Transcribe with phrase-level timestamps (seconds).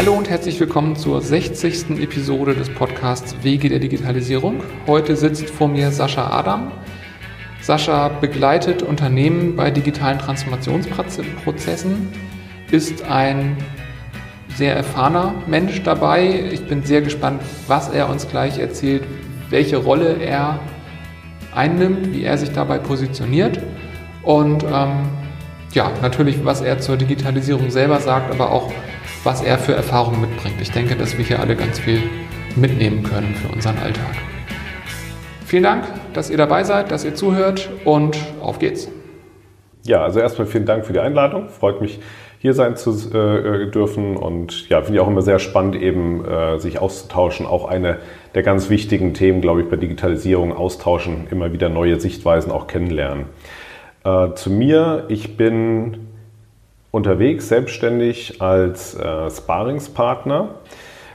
[0.00, 2.00] Hallo und herzlich willkommen zur 60.
[2.00, 4.62] Episode des Podcasts Wege der Digitalisierung.
[4.86, 6.72] Heute sitzt vor mir Sascha Adam.
[7.60, 12.08] Sascha begleitet Unternehmen bei digitalen Transformationsprozessen,
[12.70, 13.58] ist ein
[14.56, 16.48] sehr erfahrener Mensch dabei.
[16.50, 19.02] Ich bin sehr gespannt, was er uns gleich erzählt,
[19.50, 20.60] welche Rolle er
[21.54, 23.60] einnimmt, wie er sich dabei positioniert
[24.22, 25.10] und ähm,
[25.72, 28.72] ja, natürlich, was er zur Digitalisierung selber sagt, aber auch,
[29.24, 30.60] was er für Erfahrungen mitbringt.
[30.60, 32.02] Ich denke, dass wir hier alle ganz viel
[32.56, 34.14] mitnehmen können für unseren Alltag.
[35.44, 38.88] Vielen Dank, dass ihr dabei seid, dass ihr zuhört und auf geht's.
[39.84, 41.48] Ja, also erstmal vielen Dank für die Einladung.
[41.48, 42.00] Freut mich,
[42.38, 46.58] hier sein zu äh, dürfen und ja, finde ich auch immer sehr spannend, eben äh,
[46.58, 47.46] sich auszutauschen.
[47.46, 47.98] Auch eine
[48.34, 53.26] der ganz wichtigen Themen, glaube ich, bei Digitalisierung, austauschen, immer wieder neue Sichtweisen auch kennenlernen.
[54.04, 56.09] Äh, zu mir, ich bin
[56.90, 60.56] unterwegs, selbstständig als äh, Sparingspartner.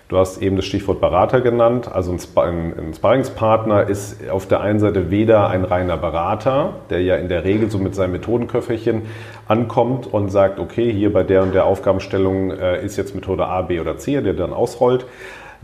[0.07, 1.89] Du hast eben das Stichwort Berater genannt.
[1.91, 7.01] Also ein, Sp ein Sparingspartner ist auf der einen Seite weder ein reiner Berater, der
[7.01, 9.01] ja in der Regel so mit seinem Methodenköfferchen
[9.47, 13.63] ankommt und sagt, okay, hier bei der und der Aufgabenstellung äh, ist jetzt Methode A,
[13.63, 15.07] B oder C, der dann ausrollt,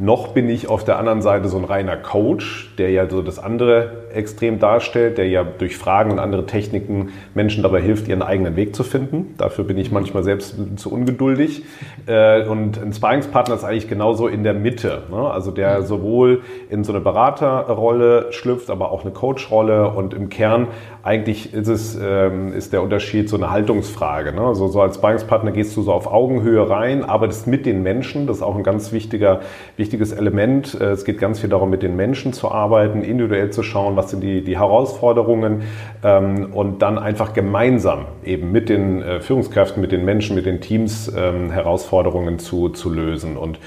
[0.02, 3.38] noch bin ich auf der anderen Seite so ein reiner Coach, der ja so das
[3.38, 8.56] andere extrem darstellt, der ja durch Fragen und andere Techniken Menschen dabei hilft, ihren eigenen
[8.56, 9.36] Weg zu finden.
[9.38, 11.64] Dafür bin ich manchmal selbst zu ungeduldig.
[12.08, 15.04] Äh, und ein Sparringspartner ist eigentlich genauso in der Mitte.
[15.12, 15.18] Ne?
[15.18, 19.92] Also der sowohl in so eine Beraterrolle schlüpft, aber auch eine Coachrolle.
[19.92, 20.68] Und im Kern
[21.04, 24.34] eigentlich ist es ähm, ist der Unterschied so eine Haltungsfrage.
[24.34, 24.42] Ne?
[24.42, 28.28] Also so als Sparringspartner gehst du so auf Augenhöhe rein, arbeitest mit den Menschen.
[28.28, 29.42] Das ist auch ein ganz wichtiger,
[29.78, 30.80] wichtiges Element.
[30.80, 34.12] Äh, es geht ganz viel darum, mit den Menschen zu arbeiten, individuell zu schauen, was
[34.12, 35.64] sind die, die Herausforderungen
[36.04, 40.62] ähm, und dann einfach gemeinsam eben mit den äh, Führungskräften, mit den Menschen, mit den
[40.62, 43.38] Teams ähm, Herausforderungen zu, zu lösen.
[43.38, 43.60] Und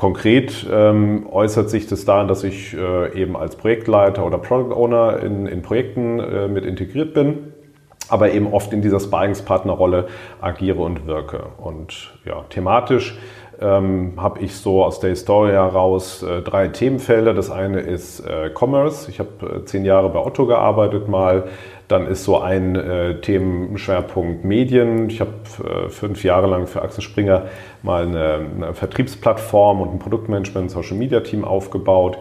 [0.00, 5.22] Konkret ähm, äußert sich das darin, dass ich äh, eben als Projektleiter oder Product Owner
[5.22, 7.52] in, in Projekten äh, mit integriert bin,
[8.08, 10.08] aber eben oft in dieser Sparringspartnerrolle
[10.40, 11.42] agiere und wirke.
[11.58, 13.18] Und ja, thematisch
[13.60, 17.34] ähm, habe ich so aus der Historie heraus äh, drei Themenfelder.
[17.34, 19.10] Das eine ist äh, Commerce.
[19.10, 21.44] Ich habe äh, zehn Jahre bei Otto gearbeitet mal.
[21.90, 25.10] Dann ist so ein äh, Themenschwerpunkt Medien.
[25.10, 25.32] Ich habe
[25.64, 27.46] äh, fünf Jahre lang für Axel Springer
[27.82, 32.18] mal eine, eine Vertriebsplattform und ein Produktmanagement, Social Media Team aufgebaut.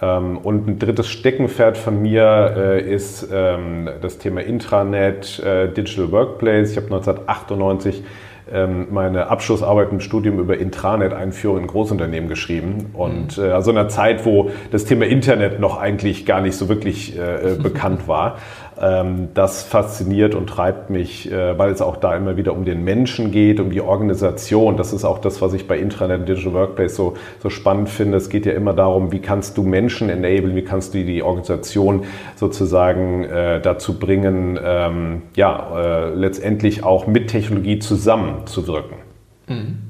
[0.00, 6.12] Ähm, und ein drittes Steckenpferd von mir äh, ist ähm, das Thema Intranet, äh, Digital
[6.12, 6.70] Workplace.
[6.70, 8.04] Ich habe 1998
[8.52, 12.90] ähm, meine Abschlussarbeit im Studium über Intranet-Einführung in Großunternehmen geschrieben.
[12.94, 16.68] Und äh, also in einer Zeit, wo das Thema Internet noch eigentlich gar nicht so
[16.68, 18.38] wirklich äh, äh bekannt war.
[18.80, 22.84] Ähm, das fasziniert und treibt mich, äh, weil es auch da immer wieder um den
[22.84, 24.76] Menschen geht, um die Organisation.
[24.76, 28.16] Das ist auch das, was ich bei Intranet und Digital Workplace so, so spannend finde.
[28.16, 32.04] Es geht ja immer darum, wie kannst du Menschen enablen, wie kannst du die Organisation
[32.36, 38.98] sozusagen äh, dazu bringen, ähm, ja, äh, letztendlich auch mit Technologie zusammenzuwirken.
[39.48, 39.87] Mhm.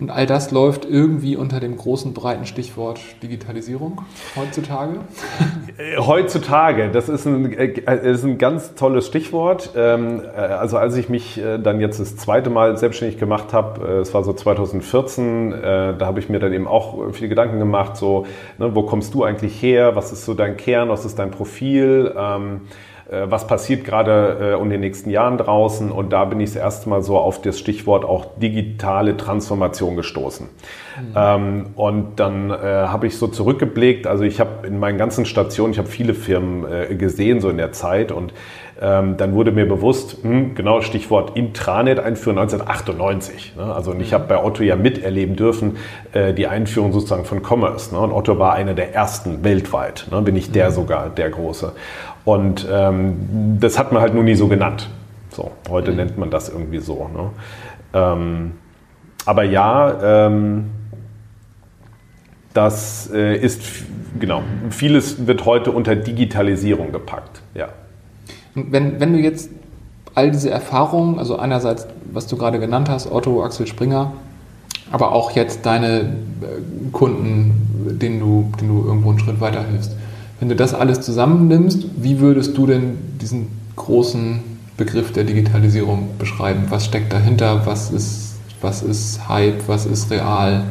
[0.00, 4.02] Und all das läuft irgendwie unter dem großen, breiten Stichwort Digitalisierung
[4.36, 5.00] heutzutage?
[5.76, 9.70] Äh, heutzutage, das ist ein, äh, ist ein ganz tolles Stichwort.
[9.76, 14.14] Ähm, äh, also als ich mich dann jetzt das zweite Mal selbstständig gemacht habe, es
[14.14, 18.26] war so 2014, da habe ich mir dann eben auch viele Gedanken gemacht, so,
[18.58, 22.12] ne, wo kommst du eigentlich her, was ist so dein Kern, was ist dein Profil?
[23.10, 25.90] Äh, was passiert gerade äh, in den nächsten Jahren draußen.
[25.90, 30.46] Und da bin ich das erste Mal so auf das Stichwort auch digitale Transformation gestoßen.
[30.46, 31.14] Mhm.
[31.16, 35.72] Ähm, und dann äh, habe ich so zurückgeblickt, also ich habe in meinen ganzen Stationen,
[35.72, 38.32] ich habe viele Firmen gesehen so in der Zeit und
[38.80, 43.54] ähm, dann wurde mir bewusst, hm, genau Stichwort Intranet einführen 1998.
[43.56, 43.74] Ne?
[43.74, 45.76] Also und ich habe bei Otto ja miterleben dürfen
[46.36, 47.94] die Einführung sozusagen von Commerce.
[47.94, 48.00] Ne?
[48.00, 50.20] Und Otto war einer der ersten weltweit, ne?
[50.22, 50.74] bin ich der mhm.
[50.74, 51.72] sogar, der große.
[52.24, 54.88] Und ähm, das hat man halt nur nie so genannt.
[55.30, 55.96] So, heute mhm.
[55.96, 57.08] nennt man das irgendwie so.
[57.14, 57.30] Ne?
[57.94, 58.52] Ähm,
[59.24, 60.70] aber ja, ähm,
[62.54, 63.62] das äh, ist,
[64.18, 67.42] genau, vieles wird heute unter Digitalisierung gepackt.
[67.54, 67.68] Ja.
[68.54, 69.50] Wenn, wenn du jetzt
[70.14, 74.12] all diese Erfahrungen, also einerseits, was du gerade genannt hast, Otto, Axel Springer,
[74.90, 76.06] aber auch jetzt deine äh,
[76.92, 79.94] Kunden, denen du, denen du irgendwo einen Schritt weiter hilfst,
[80.40, 84.40] wenn du das alles zusammennimmst, wie würdest du denn diesen großen
[84.76, 86.66] Begriff der Digitalisierung beschreiben?
[86.68, 87.62] Was steckt dahinter?
[87.64, 89.66] Was ist, was ist Hype?
[89.66, 90.64] Was ist real?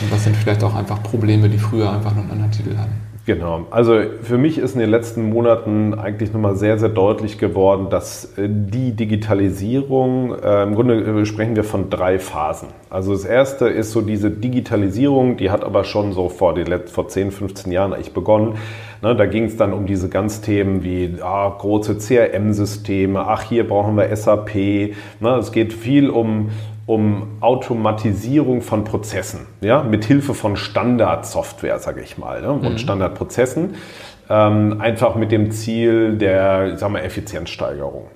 [0.00, 3.04] Und was sind vielleicht auch einfach Probleme, die früher einfach nur einen anderen Titel hatten?
[3.26, 3.66] Genau.
[3.70, 8.36] Also für mich ist in den letzten Monaten eigentlich nochmal sehr, sehr deutlich geworden, dass
[8.36, 12.68] äh, die Digitalisierung, äh, im Grunde äh, sprechen wir von drei Phasen.
[12.90, 17.08] Also das erste ist so diese Digitalisierung, die hat aber schon so vor, die, vor
[17.08, 18.56] 10, 15 Jahren eigentlich begonnen.
[19.04, 23.68] Ne, da ging es dann um diese ganz Themen wie ah, große CRM-Systeme, ach hier
[23.68, 24.54] brauchen wir SAP.
[24.54, 26.50] Ne, es geht viel um
[26.86, 32.78] um Automatisierung von Prozessen, ja, mit Hilfe von Standardsoftware, sage ich mal, ne, und mhm.
[32.78, 33.74] Standardprozessen,
[34.28, 38.08] ähm, einfach mit dem Ziel der, sagen wir, Effizienzsteigerung.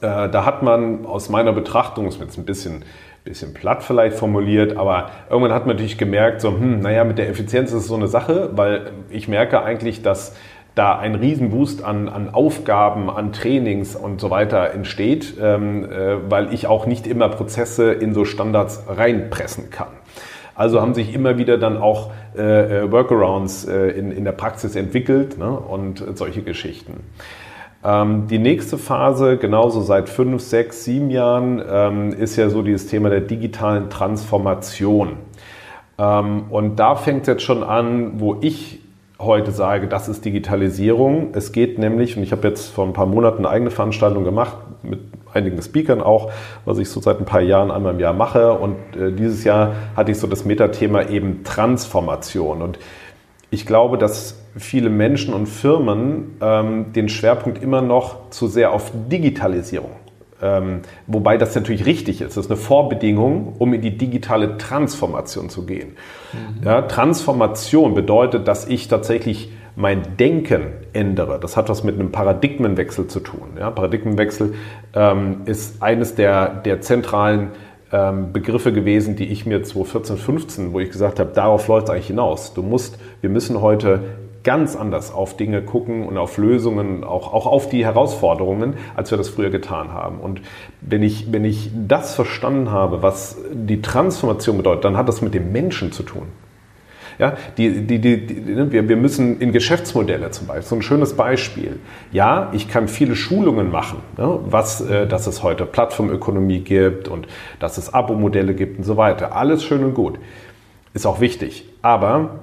[0.00, 2.84] Äh, da hat man aus meiner Betrachtung, ist jetzt ein bisschen,
[3.28, 7.28] bisschen platt vielleicht formuliert, aber irgendwann hat man natürlich gemerkt, so, hm, naja, mit der
[7.28, 10.34] Effizienz ist es so eine Sache, weil ich merke eigentlich, dass
[10.74, 16.54] da ein Riesenboost an, an Aufgaben, an Trainings und so weiter entsteht, ähm, äh, weil
[16.54, 19.88] ich auch nicht immer Prozesse in so Standards reinpressen kann.
[20.54, 24.76] Also haben sich immer wieder dann auch äh, äh Workarounds äh, in, in der Praxis
[24.76, 27.00] entwickelt ne, und solche Geschichten.
[27.84, 32.88] Ähm, die nächste Phase, genauso seit fünf, sechs, sieben Jahren, ähm, ist ja so dieses
[32.88, 35.16] Thema der digitalen Transformation.
[35.98, 38.80] Ähm, und da fängt es jetzt schon an, wo ich
[39.20, 41.30] heute sage, das ist Digitalisierung.
[41.34, 44.56] Es geht nämlich, und ich habe jetzt vor ein paar Monaten eine eigene Veranstaltung gemacht,
[44.82, 45.00] mit
[45.32, 46.30] einigen Speakern auch,
[46.64, 48.52] was ich so seit ein paar Jahren einmal im Jahr mache.
[48.52, 52.62] Und äh, dieses Jahr hatte ich so das Metathema eben Transformation.
[52.62, 52.78] Und
[53.50, 58.92] ich glaube, dass viele Menschen und Firmen ähm, den Schwerpunkt immer noch zu sehr auf
[59.10, 59.90] Digitalisierung
[60.40, 62.36] ähm, wobei das natürlich richtig ist.
[62.36, 65.96] Das ist eine Vorbedingung, um in die digitale Transformation zu gehen.
[66.32, 66.66] Mhm.
[66.66, 71.38] Ja, Transformation bedeutet, dass ich tatsächlich mein Denken ändere.
[71.40, 73.56] Das hat was mit einem Paradigmenwechsel zu tun.
[73.58, 74.54] Ja, Paradigmenwechsel
[74.94, 77.50] ähm, ist eines der, der zentralen
[77.92, 81.90] ähm, Begriffe gewesen, die ich mir 2014, 15, wo ich gesagt habe, darauf läuft es
[81.90, 82.54] eigentlich hinaus.
[82.54, 84.00] Du musst, wir müssen heute
[84.44, 89.18] ganz anders auf Dinge gucken und auf Lösungen, auch, auch auf die Herausforderungen, als wir
[89.18, 90.18] das früher getan haben.
[90.20, 90.40] Und
[90.80, 95.34] wenn ich, wenn ich das verstanden habe, was die Transformation bedeutet, dann hat das mit
[95.34, 96.24] dem Menschen zu tun.
[97.18, 100.82] Ja, die, die, die, die, ne, wir, wir müssen in Geschäftsmodelle zum Beispiel, so ein
[100.82, 101.80] schönes Beispiel.
[102.12, 107.26] Ja, ich kann viele Schulungen machen, ne, was, äh, dass es heute Plattformökonomie gibt und
[107.58, 109.34] dass es Abo-Modelle gibt und so weiter.
[109.34, 110.20] Alles schön und gut.
[110.94, 111.64] Ist auch wichtig.
[111.82, 112.38] Aber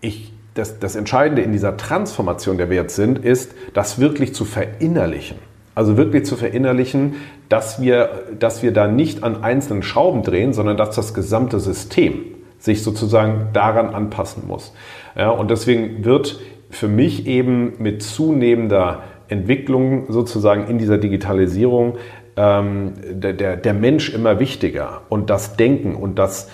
[0.00, 4.44] ich, das, das Entscheidende in dieser Transformation, der wir jetzt sind, ist, das wirklich zu
[4.44, 5.38] verinnerlichen.
[5.74, 7.16] Also wirklich zu verinnerlichen,
[7.48, 12.24] dass wir, dass wir da nicht an einzelnen Schrauben drehen, sondern dass das gesamte System
[12.58, 14.72] sich sozusagen daran anpassen muss.
[15.14, 21.98] Ja, und deswegen wird für mich eben mit zunehmender Entwicklung sozusagen in dieser Digitalisierung
[22.36, 26.50] ähm, der, der, der Mensch immer wichtiger und das Denken und das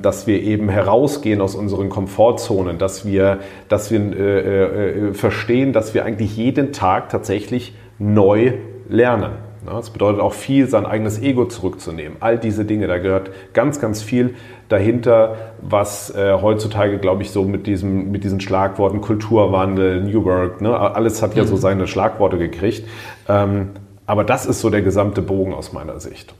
[0.00, 3.38] dass wir eben herausgehen aus unseren Komfortzonen, dass wir,
[3.68, 8.54] dass wir äh, äh, verstehen, dass wir eigentlich jeden Tag tatsächlich neu
[8.88, 9.32] lernen.
[9.64, 12.16] Das bedeutet auch viel, sein eigenes Ego zurückzunehmen.
[12.18, 14.34] All diese Dinge, da gehört ganz, ganz viel
[14.68, 20.60] dahinter, was äh, heutzutage, glaube ich, so mit, diesem, mit diesen Schlagworten Kulturwandel, New Work,
[20.60, 21.60] ne, alles hat ja so mhm.
[21.60, 22.88] seine Schlagworte gekriegt.
[23.28, 23.70] Ähm,
[24.04, 26.34] aber das ist so der gesamte Bogen aus meiner Sicht.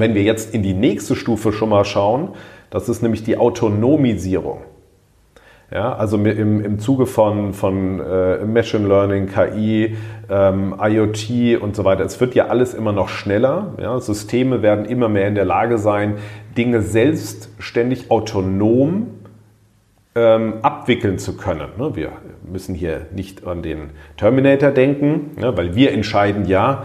[0.00, 2.30] Wenn wir jetzt in die nächste Stufe schon mal schauen,
[2.70, 4.62] das ist nämlich die Autonomisierung.
[5.72, 9.96] Ja, also im, im Zuge von, von äh, Machine Learning, KI,
[10.30, 12.04] ähm, IoT und so weiter.
[12.04, 13.74] Es wird ja alles immer noch schneller.
[13.80, 13.98] Ja?
[13.98, 16.18] Systeme werden immer mehr in der Lage sein,
[16.56, 19.08] Dinge selbstständig autonom
[20.14, 21.70] ähm, abwickeln zu können.
[21.76, 21.96] Ne?
[21.96, 22.12] Wir
[22.48, 25.56] müssen hier nicht an den Terminator denken, ne?
[25.56, 26.84] weil wir entscheiden ja,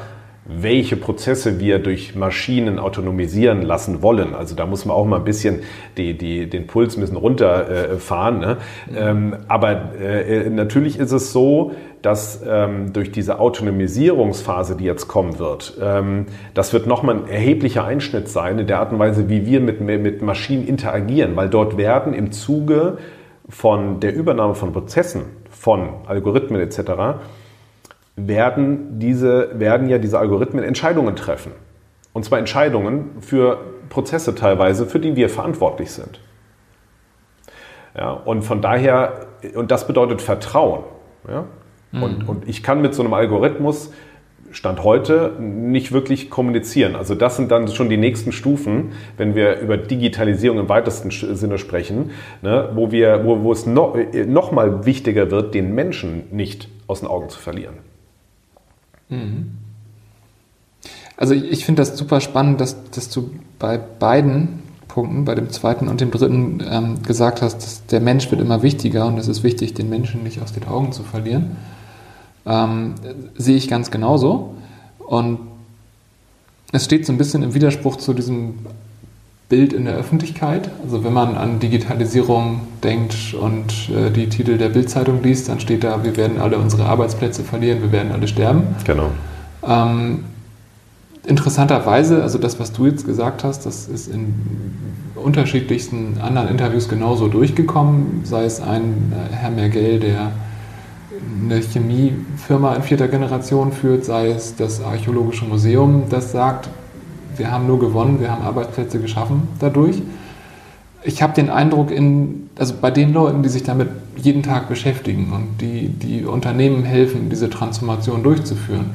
[0.51, 4.33] welche Prozesse wir durch Maschinen autonomisieren lassen wollen.
[4.33, 5.59] Also da muss man auch mal ein bisschen
[5.95, 8.39] die, die, den Puls ein bisschen runterfahren.
[8.39, 8.57] Ne?
[8.95, 15.37] Ähm, aber äh, natürlich ist es so, dass ähm, durch diese Autonomisierungsphase, die jetzt kommen
[15.37, 16.25] wird, ähm,
[16.55, 19.81] das wird nochmal ein erheblicher Einschnitt sein in der Art und Weise, wie wir mit,
[19.81, 22.97] mit Maschinen interagieren, weil dort werden im Zuge
[23.49, 27.19] von der Übernahme von Prozessen, von Algorithmen etc.,
[28.27, 31.51] werden, diese, werden ja diese Algorithmen Entscheidungen treffen.
[32.13, 33.59] Und zwar Entscheidungen für
[33.89, 36.19] Prozesse teilweise, für die wir verantwortlich sind.
[37.97, 40.83] Ja, und von daher, und das bedeutet Vertrauen.
[41.27, 41.45] Ja?
[41.91, 42.03] Mhm.
[42.03, 43.91] Und, und ich kann mit so einem Algorithmus
[44.51, 46.95] Stand heute nicht wirklich kommunizieren.
[46.95, 51.59] Also das sind dann schon die nächsten Stufen, wenn wir über Digitalisierung im weitesten Sinne
[51.59, 52.11] sprechen,
[52.41, 53.95] ne, wo, wir, wo, wo es noch,
[54.25, 57.75] noch mal wichtiger wird, den Menschen nicht aus den Augen zu verlieren.
[59.09, 59.57] Mhm.
[61.17, 65.89] Also ich, finde das super spannend, dass, dass du bei beiden Punkten, bei dem zweiten
[65.89, 69.43] und dem dritten ähm, gesagt hast, dass der Mensch wird immer wichtiger und es ist
[69.43, 71.57] wichtig, den Menschen nicht aus den Augen zu verlieren,
[72.45, 72.95] ähm,
[73.35, 74.55] sehe ich ganz genauso.
[74.99, 75.39] Und
[76.71, 78.59] es steht so ein bisschen im Widerspruch zu diesem
[79.49, 80.69] Bild in der Öffentlichkeit.
[80.83, 85.83] Also wenn man an Digitalisierung denkt und äh, die Titel der Bildzeitung liest, dann steht
[85.83, 88.61] da, wir werden alle unsere Arbeitsplätze verlieren, wir werden alle sterben.
[88.85, 89.09] Genau.
[89.67, 90.25] Ähm,
[91.25, 94.35] interessanterweise, also das, was du jetzt gesagt hast, das ist in
[95.15, 100.31] unterschiedlichsten anderen Interviews genauso durchgekommen, sei es ein äh, Herr Mergel, der
[101.43, 106.69] eine Chemiefirma in vierter Generation führt, sei es das Archäologische Museum, das sagt,
[107.39, 110.01] wir haben nur gewonnen, wir haben Arbeitsplätze geschaffen dadurch.
[111.03, 115.31] Ich habe den Eindruck, in, also bei den Leuten, die sich damit jeden Tag beschäftigen
[115.31, 118.91] und die, die Unternehmen helfen, diese Transformation durchzuführen,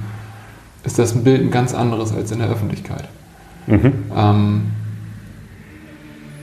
[0.84, 3.08] ist das ein Bild ein ganz anderes als in der Öffentlichkeit.
[3.66, 3.92] Mhm.
[4.14, 4.62] Ähm,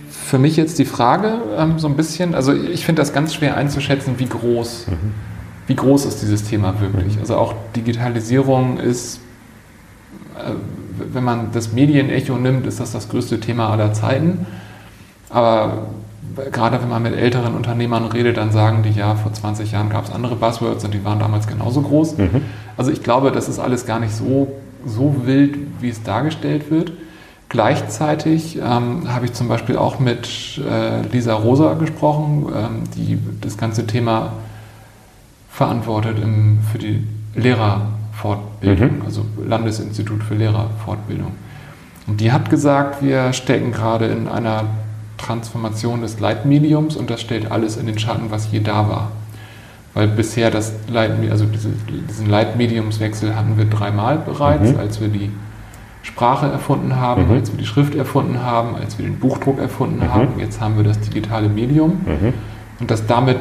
[0.09, 3.57] für mich jetzt die Frage ähm, so ein bisschen, also ich finde das ganz schwer
[3.57, 5.11] einzuschätzen, wie groß, mhm.
[5.67, 7.15] wie groß ist dieses Thema wirklich.
[7.15, 7.21] Mhm.
[7.21, 9.19] Also auch Digitalisierung ist,
[10.37, 10.53] äh,
[11.13, 14.45] wenn man das Medienecho nimmt, ist das das größte Thema aller Zeiten.
[15.29, 15.87] Aber
[16.51, 20.05] gerade wenn man mit älteren Unternehmern redet, dann sagen die, ja, vor 20 Jahren gab
[20.05, 22.17] es andere Buzzwords und die waren damals genauso groß.
[22.17, 22.41] Mhm.
[22.77, 24.51] Also ich glaube, das ist alles gar nicht so,
[24.85, 26.93] so wild, wie es dargestellt wird.
[27.49, 33.57] Gleichzeitig ähm, habe ich zum Beispiel auch mit äh, Lisa Rosa gesprochen, ähm, die das
[33.57, 34.31] ganze Thema
[35.49, 37.05] verantwortet im, für die
[38.11, 39.05] Lehrerfortbildung, mhm.
[39.05, 41.31] also Landesinstitut für Lehrerfortbildung.
[42.07, 44.65] Und die hat gesagt, wir stecken gerade in einer
[45.17, 49.11] Transformation des Leitmediums und das stellt alles in den Schatten, was je da war.
[49.93, 54.79] Weil bisher das Leitmedium, also diese, diesen Leitmediumswechsel hatten wir dreimal bereits, mhm.
[54.79, 55.29] als wir die
[56.01, 57.33] Sprache erfunden haben, mhm.
[57.33, 60.13] als wir die Schrift erfunden haben, als wir den Buchdruck erfunden mhm.
[60.13, 60.39] haben.
[60.39, 62.01] Jetzt haben wir das digitale Medium.
[62.05, 62.33] Mhm.
[62.79, 63.37] Und dass damit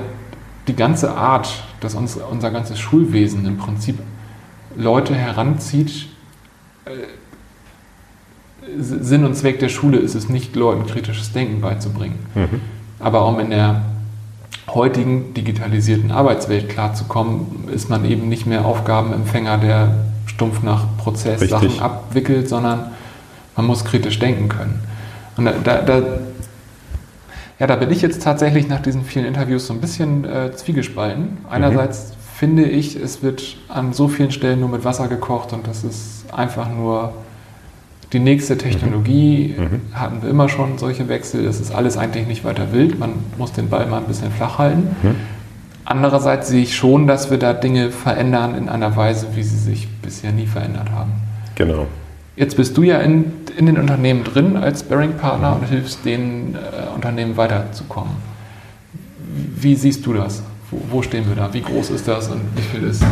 [0.69, 3.99] die ganze Art, dass uns, unser ganzes Schulwesen im Prinzip
[4.77, 6.07] Leute heranzieht,
[6.85, 6.91] äh,
[8.79, 12.19] Sinn und Zweck der Schule ist es nicht, Leuten kritisches Denken beizubringen.
[12.35, 12.61] Mhm.
[12.99, 13.83] Aber um in der
[14.69, 19.95] heutigen digitalisierten Arbeitswelt klarzukommen, ist man eben nicht mehr Aufgabenempfänger, der
[20.27, 21.51] stumpf nach Prozess Richtig.
[21.51, 22.93] Sachen abwickelt, sondern
[23.57, 24.81] man muss kritisch denken können.
[25.37, 26.03] Und da, da,
[27.59, 31.39] ja, da bin ich jetzt tatsächlich nach diesen vielen Interviews so ein bisschen äh, zwiegespalten.
[31.49, 32.13] Einerseits.
[32.41, 36.25] Finde ich, es wird an so vielen Stellen nur mit Wasser gekocht und das ist
[36.33, 37.13] einfach nur
[38.15, 39.65] die nächste Technologie mhm.
[39.65, 39.81] mhm.
[39.93, 41.45] hatten wir immer schon solche Wechsel.
[41.45, 42.99] Das ist alles eigentlich nicht weiter wild.
[42.99, 44.97] Man muss den Ball mal ein bisschen flach halten.
[45.03, 45.17] Mhm.
[45.85, 49.87] Andererseits sehe ich schon, dass wir da Dinge verändern in einer Weise, wie sie sich
[50.01, 51.13] bisher nie verändert haben.
[51.57, 51.89] Genau.
[52.37, 56.95] Jetzt bist du ja in, in den Unternehmen drin als Bearing-Partner und hilfst den äh,
[56.95, 58.13] Unternehmen weiterzukommen.
[59.57, 60.43] Wie siehst du das?
[60.71, 61.53] Wo, wo stehen wir da?
[61.53, 63.05] Wie groß ist das und wie viel ist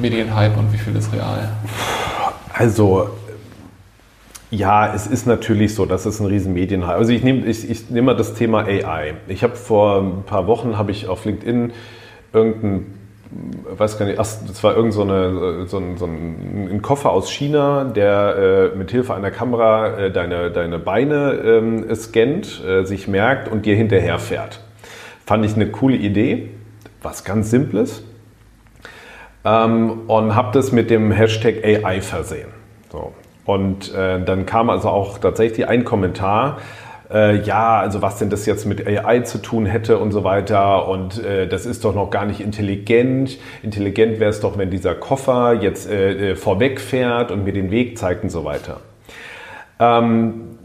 [0.00, 1.50] Medienhype und wie viel ist real?
[2.52, 3.10] Also
[4.50, 6.94] ja, es ist natürlich so, dass es ein riesen Medienhype.
[6.94, 9.14] Also ich nehme ich, ich nehm mal das Thema AI.
[9.28, 11.72] Ich habe vor ein paar Wochen habe ich auf LinkedIn
[12.32, 12.86] irgendein
[13.76, 17.84] weiß gar nicht, das war irgend so, eine, so, ein, so ein, Koffer aus China,
[17.84, 23.48] der äh, mit Hilfe einer Kamera äh, deine, deine Beine ähm, scannt, äh, sich merkt
[23.48, 24.60] und dir hinterherfährt.
[25.26, 26.50] Fand ich eine coole Idee,
[27.02, 28.02] was ganz Simples.
[29.44, 32.48] Ähm, und habe das mit dem Hashtag AI versehen.
[32.92, 33.12] So.
[33.46, 36.58] Und äh, dann kam also auch tatsächlich ein Kommentar,
[37.10, 40.86] äh, ja, also was denn das jetzt mit AI zu tun hätte und so weiter.
[40.88, 43.38] Und äh, das ist doch noch gar nicht intelligent.
[43.62, 47.70] Intelligent wäre es doch, wenn dieser Koffer jetzt äh, äh vorweg fährt und mir den
[47.70, 48.80] Weg zeigt und so weiter.
[49.80, 50.58] Ähm,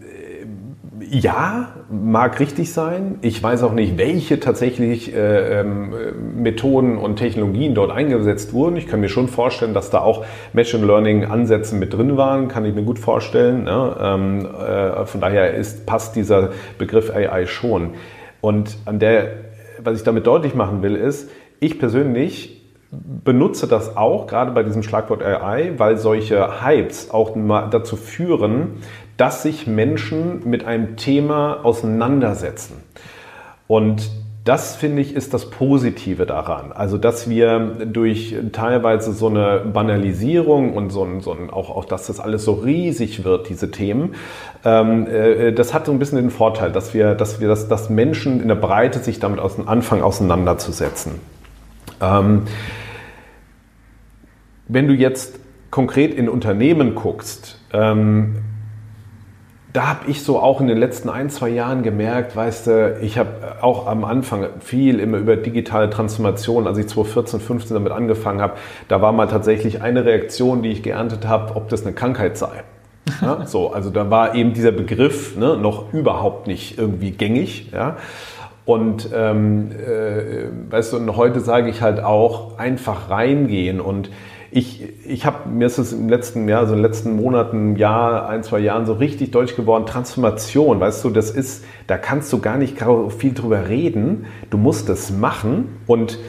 [1.10, 3.20] ja, mag richtig sein.
[3.22, 5.94] Ich weiß auch nicht, welche tatsächlich äh, ähm,
[6.38, 8.76] Methoden und Technologien dort eingesetzt wurden.
[8.78, 12.66] Ich kann mir schon vorstellen, dass da auch Machine Learning Ansätze mit drin waren, kann
[12.66, 13.64] ich mir gut vorstellen.
[13.64, 13.96] Ne?
[14.00, 17.92] Ähm, äh, von daher ist, passt dieser Begriff AI schon.
[18.42, 19.32] Und an der,
[19.80, 22.56] was ich damit deutlich machen will, ist, ich persönlich
[22.92, 27.36] benutze das auch, gerade bei diesem Schlagwort AI, weil solche Hypes auch
[27.70, 28.82] dazu führen,
[29.18, 32.84] dass sich Menschen mit einem Thema auseinandersetzen.
[33.68, 34.10] Und
[34.46, 36.72] das finde ich ist das Positive daran.
[36.72, 41.86] Also, dass wir durch teilweise so eine Banalisierung und so ein, so ein auch, auch,
[41.86, 44.14] dass das alles so riesig wird, diese Themen,
[44.64, 47.90] ähm, äh, das hat so ein bisschen den Vorteil, dass wir, dass wir, das, dass
[47.90, 51.14] Menschen in der Breite sich damit aus dem Anfang auseinanderzusetzen.
[52.00, 52.44] Ähm,
[54.68, 55.40] wenn du jetzt
[55.72, 58.36] konkret in Unternehmen guckst, ähm,
[59.76, 63.18] da habe ich so auch in den letzten ein, zwei Jahren gemerkt, weißt du, ich
[63.18, 63.30] habe
[63.62, 68.54] auch am Anfang viel immer über digitale Transformation, als ich 2014, 15 damit angefangen habe,
[68.88, 72.64] da war mal tatsächlich eine Reaktion, die ich geerntet habe, ob das eine Krankheit sei.
[73.22, 77.72] Ja, so, also da war eben dieser Begriff ne, noch überhaupt nicht irgendwie gängig.
[77.74, 77.98] Ja.
[78.64, 84.10] Und ähm, äh, weißt du, und heute sage ich halt auch einfach reingehen und
[84.56, 88.30] ich, ich habe mir ist es im letzten Jahr, also in den letzten Monaten, Jahr,
[88.30, 92.40] ein, zwei Jahren so richtig deutsch geworden, Transformation, weißt du, das ist, da kannst du
[92.40, 92.78] gar nicht
[93.18, 96.20] viel drüber reden, du musst es machen und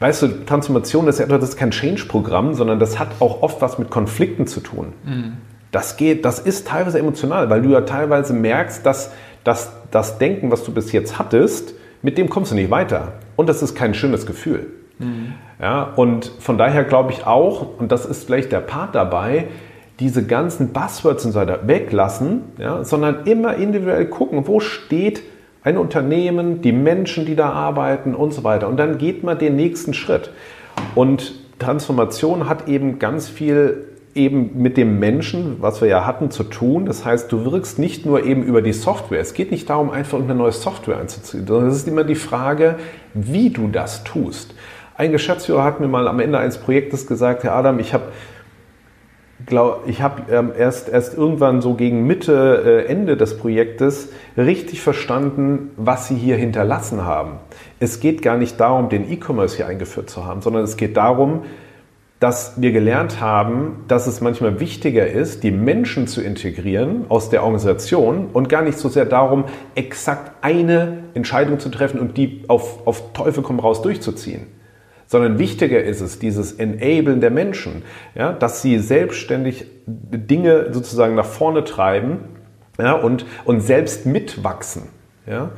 [0.00, 3.78] weißt du, Transformation ist ja das ist kein Change-Programm, sondern das hat auch oft was
[3.78, 4.92] mit Konflikten zu tun.
[5.04, 5.34] Mhm.
[5.70, 9.12] Das geht, das ist teilweise emotional, weil du ja teilweise merkst, dass,
[9.44, 13.12] dass das Denken, was du bis jetzt hattest, mit dem kommst du nicht weiter.
[13.36, 14.72] Und das ist kein schönes Gefühl.
[14.98, 15.34] Mhm.
[15.60, 19.46] Ja, und von daher glaube ich auch, und das ist vielleicht der Part dabei,
[20.00, 25.22] diese ganzen Buzzwords und so weiter weglassen, ja, sondern immer individuell gucken, wo steht
[25.62, 28.68] ein Unternehmen, die Menschen, die da arbeiten und so weiter.
[28.68, 30.30] Und dann geht man den nächsten Schritt.
[30.94, 36.44] Und Transformation hat eben ganz viel eben mit dem Menschen, was wir ja hatten, zu
[36.44, 36.86] tun.
[36.86, 39.20] Das heißt, du wirkst nicht nur eben über die Software.
[39.20, 42.76] Es geht nicht darum, einfach eine neue Software einzuziehen, sondern es ist immer die Frage,
[43.14, 44.54] wie du das tust.
[44.98, 48.04] Ein Geschäftsführer hat mir mal am Ende eines Projektes gesagt, Herr Adam, ich habe
[49.86, 55.72] ich habe ähm, erst, erst irgendwann so gegen Mitte, äh, Ende des Projektes richtig verstanden,
[55.76, 57.32] was Sie hier hinterlassen haben.
[57.78, 61.42] Es geht gar nicht darum, den E-Commerce hier eingeführt zu haben, sondern es geht darum,
[62.18, 67.44] dass wir gelernt haben, dass es manchmal wichtiger ist, die Menschen zu integrieren aus der
[67.44, 72.86] Organisation und gar nicht so sehr darum, exakt eine Entscheidung zu treffen und die auf,
[72.86, 74.55] auf Teufel komm raus durchzuziehen
[75.06, 77.82] sondern wichtiger ist es, dieses Enablen der Menschen,
[78.14, 82.18] ja, dass sie selbstständig Dinge sozusagen nach vorne treiben
[82.78, 84.82] ja, und, und selbst mitwachsen.
[85.26, 85.50] Ja.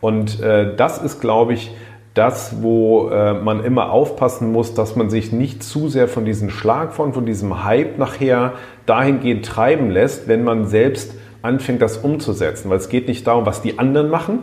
[0.00, 1.74] Und äh, das ist, glaube ich,
[2.14, 6.48] das, wo äh, man immer aufpassen muss, dass man sich nicht zu sehr von diesem
[6.48, 8.54] Schlag von, von diesem Hype nachher
[8.86, 12.70] dahingehend treiben lässt, wenn man selbst anfängt, das umzusetzen.
[12.70, 14.40] Weil es geht nicht darum, was die anderen machen,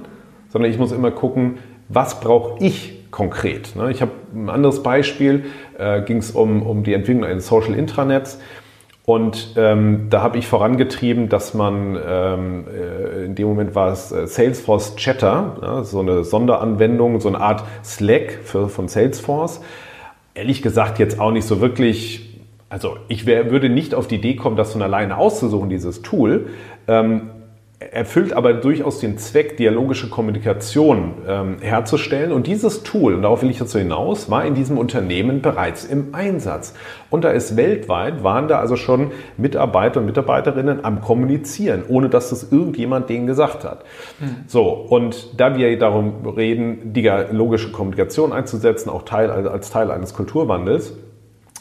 [0.50, 1.58] sondern ich muss immer gucken,
[1.90, 3.76] was brauche ich konkret.
[3.78, 3.92] Ne?
[3.92, 5.46] Ich habe ein anderes Beispiel,
[5.78, 8.40] äh, ging es um, um die Entwicklung eines Social Intranets.
[9.06, 14.12] Und ähm, da habe ich vorangetrieben, dass man, ähm, äh, in dem Moment war es
[14.12, 19.62] äh, Salesforce Chatter, ja, so eine Sonderanwendung, so eine Art Slack für, von Salesforce.
[20.34, 24.36] Ehrlich gesagt jetzt auch nicht so wirklich, also ich wär, würde nicht auf die Idee
[24.38, 26.48] kommen, das von alleine auszusuchen, dieses Tool.
[26.88, 27.30] Ähm,
[27.92, 32.32] erfüllt aber durchaus den Zweck, dialogische Kommunikation ähm, herzustellen.
[32.32, 36.14] Und dieses Tool, und darauf will ich dazu hinaus, war in diesem Unternehmen bereits im
[36.14, 36.74] Einsatz.
[37.10, 42.30] Und da ist weltweit, waren da also schon Mitarbeiter und Mitarbeiterinnen am Kommunizieren, ohne dass
[42.30, 43.84] das irgendjemand denen gesagt hat.
[44.20, 44.36] Mhm.
[44.48, 50.94] So, und da wir darum reden, dialogische Kommunikation einzusetzen, auch Teil, als Teil eines Kulturwandels,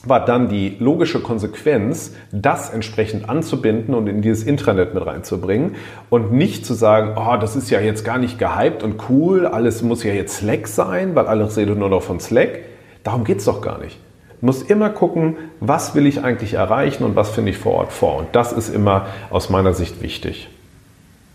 [0.04, 5.76] war dann die logische Konsequenz, das entsprechend anzubinden und in dieses Intranet mit reinzubringen
[6.10, 9.82] und nicht zu sagen, oh, das ist ja jetzt gar nicht gehypt und cool, alles
[9.82, 12.60] muss ja jetzt Slack sein, weil alles redet nur noch von Slack.
[13.04, 13.98] Darum geht es doch gar nicht.
[14.40, 17.92] Du musst immer gucken, was will ich eigentlich erreichen und was finde ich vor Ort
[17.92, 18.16] vor.
[18.16, 20.48] Und das ist immer aus meiner Sicht wichtig.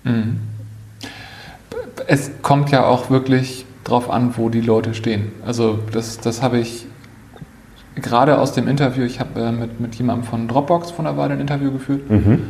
[0.03, 0.39] Mhm.
[2.06, 5.32] Es kommt ja auch wirklich drauf an, wo die Leute stehen.
[5.45, 6.86] Also das, das habe ich
[8.01, 11.33] gerade aus dem Interview, ich habe äh, mit, mit jemandem von Dropbox von der Weile
[11.33, 12.10] ein Interview geführt.
[12.10, 12.41] Mhm.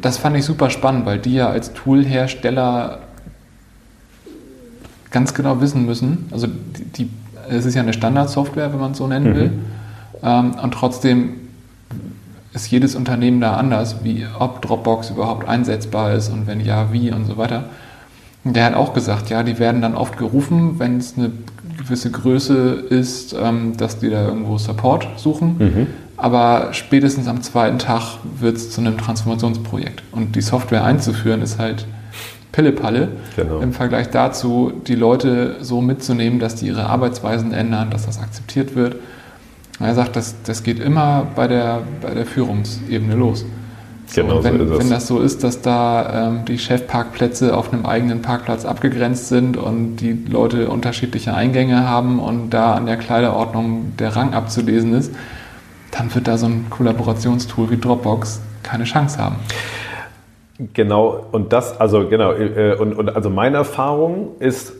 [0.00, 3.00] Das fand ich super spannend, weil die ja als Toolhersteller
[5.10, 7.10] ganz genau wissen müssen, also die, die
[7.48, 9.34] es ist ja eine Standardsoftware, wenn man es so nennen mhm.
[9.34, 9.52] will,
[10.22, 11.34] ähm, und trotzdem
[12.52, 17.12] ist jedes Unternehmen da anders, wie ob Dropbox überhaupt einsetzbar ist und wenn ja, wie
[17.12, 17.64] und so weiter.
[18.42, 21.30] Und der hat auch gesagt, ja, die werden dann oft gerufen, wenn es eine
[21.90, 25.56] gewisse Größe ist, ähm, dass die da irgendwo Support suchen.
[25.58, 25.86] Mhm.
[26.16, 30.02] Aber spätestens am zweiten Tag wird es zu einem Transformationsprojekt.
[30.12, 31.86] Und die Software einzuführen ist halt
[32.52, 33.60] Pillepalle genau.
[33.60, 38.76] im Vergleich dazu, die Leute so mitzunehmen, dass die ihre Arbeitsweisen ändern, dass das akzeptiert
[38.76, 38.96] wird.
[39.80, 43.44] Er sagt, das, das geht immer bei der, bei der Führungsebene los.
[44.14, 48.22] Genau, wenn, so wenn das so ist, dass da ähm, die Chefparkplätze auf einem eigenen
[48.22, 54.16] Parkplatz abgegrenzt sind und die Leute unterschiedliche Eingänge haben und da an der Kleiderordnung der
[54.16, 55.14] Rang abzulesen ist,
[55.90, 59.36] dann wird da so ein Kollaborationstool wie Dropbox keine Chance haben.
[60.74, 64.74] Genau, und das, also genau, äh, und, und also meine Erfahrung ist,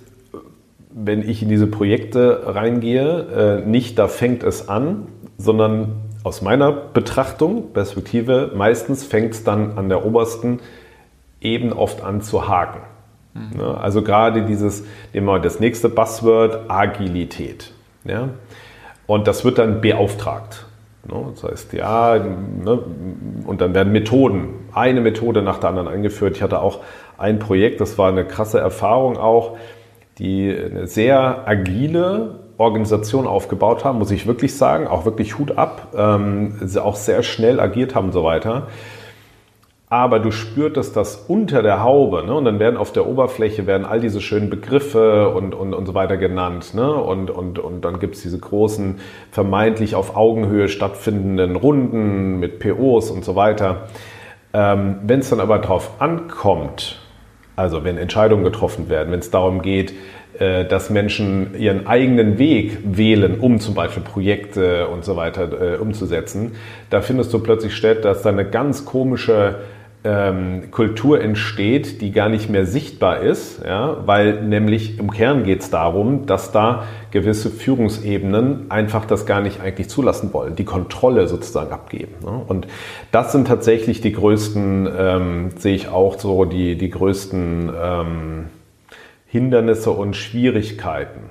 [0.93, 5.07] wenn ich in diese Projekte reingehe, äh, nicht da fängt es an,
[5.39, 10.61] sondern aus meiner Betrachtung, Perspektive, meistens fängt es dann an der obersten
[11.41, 12.81] eben oft an zu haken.
[13.35, 13.61] Mhm.
[13.61, 17.73] Also gerade dieses, nehmen wir mal das nächste Buzzword, Agilität.
[18.05, 18.31] Ja?
[19.07, 20.67] Und das wird dann beauftragt.
[21.09, 21.25] Ne?
[21.35, 22.79] Das heißt, ja, ne,
[23.47, 26.37] und dann werden Methoden, eine Methode nach der anderen eingeführt.
[26.37, 26.81] Ich hatte auch
[27.17, 29.57] ein Projekt, das war eine krasse Erfahrung auch,
[30.19, 35.89] die eine sehr agile Organisation aufgebaut haben, muss ich wirklich sagen, auch wirklich Hut ab,
[35.97, 38.69] ähm, auch sehr schnell agiert haben und so weiter
[39.91, 42.33] aber du spürtest das unter der Haube ne?
[42.33, 45.95] und dann werden auf der Oberfläche werden all diese schönen Begriffe und, und, und so
[45.95, 46.95] weiter genannt ne?
[46.95, 49.01] und, und, und dann gibt es diese großen
[49.33, 53.89] vermeintlich auf Augenhöhe stattfindenden Runden mit POs und so weiter.
[54.53, 57.01] Ähm, wenn es dann aber darauf ankommt,
[57.57, 59.93] also wenn Entscheidungen getroffen werden, wenn es darum geht,
[60.41, 66.53] dass Menschen ihren eigenen Weg wählen, um zum Beispiel Projekte und so weiter äh, umzusetzen,
[66.89, 69.57] da findest du plötzlich statt, dass da eine ganz komische
[70.03, 75.61] ähm, Kultur entsteht, die gar nicht mehr sichtbar ist, ja, weil nämlich im Kern geht
[75.61, 81.29] es darum, dass da gewisse Führungsebenen einfach das gar nicht eigentlich zulassen wollen, die Kontrolle
[81.29, 82.15] sozusagen abgeben.
[82.25, 82.43] Ne?
[82.49, 82.67] Und
[83.13, 88.45] das sind tatsächlich die größten, ähm, sehe ich auch so, die, die größten ähm,
[89.31, 91.31] Hindernisse und Schwierigkeiten.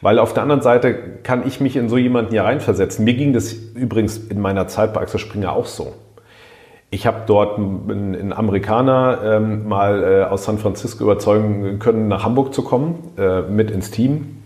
[0.00, 3.04] Weil auf der anderen Seite kann ich mich in so jemanden hier reinversetzen.
[3.04, 5.92] Mir ging das übrigens in meiner Zeit bei Axel Springer auch so.
[6.88, 12.54] Ich habe dort einen, Amerikaner ähm, mal äh, aus San Francisco überzeugen können, nach Hamburg
[12.54, 14.38] zu kommen, äh, mit ins Team.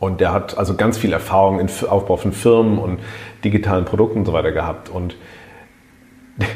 [0.00, 2.98] Und der hat also ganz viel Erfahrung im Aufbau von Firmen und
[3.44, 4.90] digitalen Produkten und so weiter gehabt.
[4.90, 5.16] Und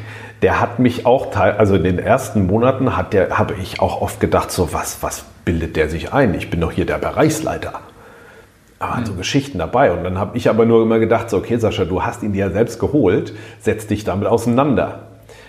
[0.42, 4.02] der hat mich auch, teil, also in den ersten Monaten hat der, habe ich auch
[4.02, 6.34] oft gedacht, so was, was bildet der sich ein?
[6.34, 7.80] Ich bin doch hier der Bereichsleiter.
[8.78, 9.92] Da waren so Geschichten dabei.
[9.92, 12.46] Und dann habe ich aber nur immer gedacht, so, okay, Sascha, du hast ihn dir
[12.46, 15.08] ja selbst geholt, setz dich damit auseinander.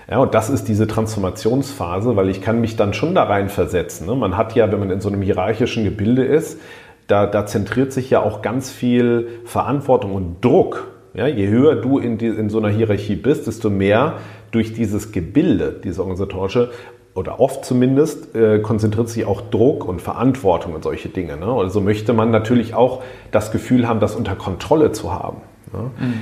[0.10, 4.06] Ja, und das ist diese Transformationsphase, weil ich kann mich dann schon da rein versetzen.
[4.06, 4.16] Ne?
[4.16, 6.60] Man hat ja, wenn man in so einem hierarchischen Gebilde ist,
[7.08, 10.88] da, da zentriert sich ja auch ganz viel Verantwortung und Druck.
[11.14, 14.16] Ja, je höher du in, die, in so einer Hierarchie bist, desto mehr
[14.52, 16.72] durch dieses Gebilde, dieses organisatorische,
[17.16, 21.38] oder oft zumindest, äh, konzentriert sich auch Druck und Verantwortung und solche Dinge.
[21.38, 21.46] Ne?
[21.46, 25.38] Also möchte man natürlich auch das Gefühl haben, das unter Kontrolle zu haben.
[25.72, 25.92] Ne?
[26.00, 26.14] Mhm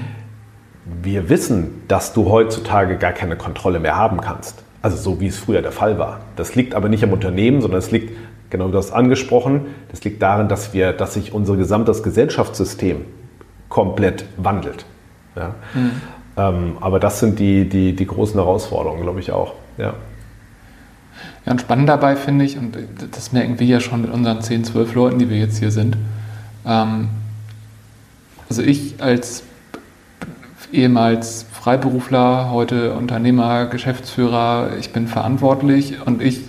[0.85, 4.63] wir wissen, dass du heutzutage gar keine Kontrolle mehr haben kannst.
[4.81, 6.21] Also so wie es früher der Fall war.
[6.35, 8.13] Das liegt aber nicht am Unternehmen, sondern es liegt,
[8.49, 13.05] genau wie du hast angesprochen, das liegt darin, dass, wir, dass sich unser gesamtes Gesellschaftssystem
[13.69, 14.85] komplett wandelt.
[15.35, 15.55] Ja?
[15.73, 15.91] Mhm.
[16.37, 19.53] Ähm, aber das sind die, die, die großen Herausforderungen, glaube ich auch.
[19.77, 19.93] Ja.
[21.45, 22.77] Ja, und spannend dabei finde ich, und
[23.11, 25.97] das merken wir ja schon mit unseren 10, 12 Leuten, die wir jetzt hier sind.
[26.65, 27.09] Ähm,
[28.49, 29.43] also ich als
[30.71, 36.41] ehemals Freiberufler, heute Unternehmer, Geschäftsführer, ich bin verantwortlich und ich,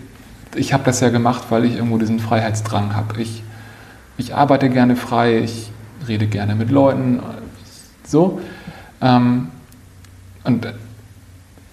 [0.55, 3.21] ich habe das ja gemacht, weil ich irgendwo diesen Freiheitsdrang habe.
[3.21, 3.43] Ich,
[4.19, 5.71] ich arbeite gerne frei, ich
[6.07, 7.21] rede gerne mit Leuten,
[8.07, 8.41] so.
[9.01, 9.49] Ähm,
[10.45, 10.67] und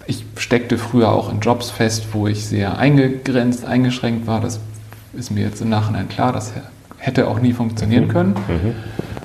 [0.09, 4.41] ich steckte früher auch in Jobs fest, wo ich sehr eingegrenzt, eingeschränkt war.
[4.41, 4.59] Das
[5.13, 6.51] ist mir jetzt im Nachhinein klar, das
[6.97, 8.09] hätte auch nie funktionieren mhm.
[8.09, 8.35] können.
[8.47, 8.75] Mhm.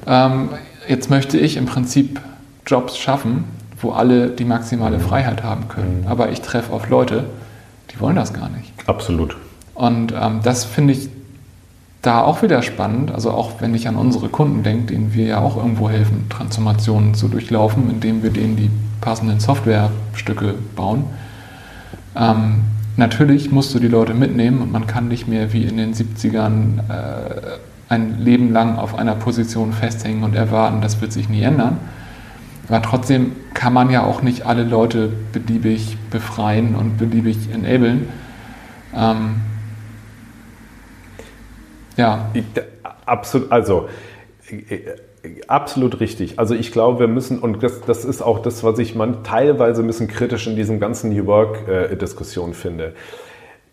[0.07, 0.49] Ähm,
[0.87, 2.21] jetzt möchte ich im Prinzip
[2.67, 3.45] Jobs schaffen,
[3.81, 6.03] wo alle die maximale Freiheit haben können.
[6.03, 6.07] Mhm.
[6.07, 7.25] Aber ich treffe auf Leute,
[7.91, 8.71] die wollen das gar nicht.
[8.87, 9.37] Absolut.
[9.73, 11.09] Und ähm, das finde ich
[12.03, 13.11] da auch wieder spannend.
[13.11, 17.15] Also auch wenn ich an unsere Kunden denke, denen wir ja auch irgendwo helfen, Transformationen
[17.15, 18.71] zu durchlaufen, indem wir denen die
[19.05, 21.05] passenden Softwarestücke bauen.
[22.17, 22.63] Ähm,
[22.97, 26.79] natürlich musst du die Leute mitnehmen und man kann nicht mehr wie in den 70ern
[26.89, 31.79] äh, ein Leben lang auf einer Position festhängen und erwarten, das wird sich nie ändern.
[32.69, 38.09] Aber trotzdem kann man ja auch nicht alle Leute beliebig befreien und beliebig enablen.
[38.97, 39.43] Ähm,
[41.97, 42.31] ja.
[43.05, 43.89] Absolut, also
[45.47, 46.39] absolut richtig.
[46.39, 49.83] Also ich glaube, wir müssen, und das, das ist auch das, was ich man teilweise
[49.83, 52.95] ein bisschen kritisch in diesem ganzen New Work-Diskussion äh, finde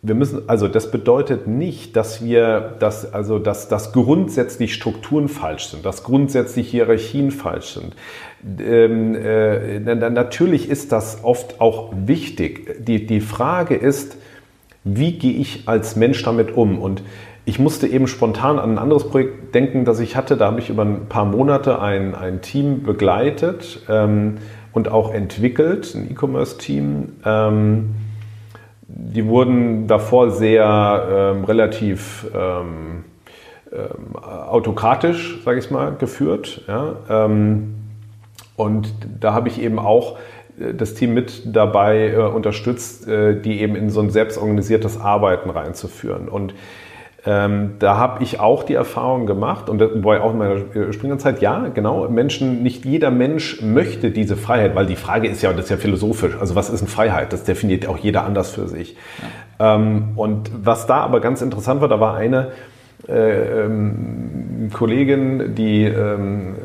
[0.04, 5.68] wir müssen, also das bedeutet nicht, dass wir, dass, also dass, dass grundsätzlich Strukturen falsch
[5.68, 7.96] sind, dass grundsätzlich Hierarchien falsch sind.
[8.60, 12.84] Ähm, äh, natürlich ist das oft auch wichtig.
[12.84, 14.18] Die, die Frage ist,
[14.84, 16.80] wie gehe ich als Mensch damit um?
[16.80, 17.04] Und
[17.52, 20.38] ich musste eben spontan an ein anderes Projekt denken, das ich hatte.
[20.38, 24.38] Da habe ich über ein paar Monate ein, ein Team begleitet ähm,
[24.72, 27.10] und auch entwickelt, ein E-Commerce-Team.
[27.26, 27.90] Ähm,
[28.88, 33.04] die wurden davor sehr ähm, relativ ähm,
[33.74, 36.62] ähm, autokratisch, sage ich mal, geführt.
[36.70, 36.96] Ja?
[37.10, 37.76] Ähm,
[38.56, 40.18] und da habe ich eben auch
[40.58, 45.50] äh, das Team mit dabei äh, unterstützt, äh, die eben in so ein selbstorganisiertes Arbeiten
[45.50, 46.30] reinzuführen.
[46.30, 46.54] Und
[47.24, 51.68] ähm, da habe ich auch die Erfahrung gemacht und wobei auch in meiner Springerzeit, ja,
[51.68, 55.70] genau, Menschen, nicht jeder Mensch möchte diese Freiheit, weil die Frage ist ja, das ist
[55.70, 57.32] ja philosophisch, also was ist eine Freiheit?
[57.32, 58.98] Das definiert auch jeder anders für sich.
[59.60, 59.76] Ja.
[59.76, 62.54] Ähm, und was da aber ganz interessant war, da war eine
[63.08, 66.56] äh, ähm, Kollegin, die ähm,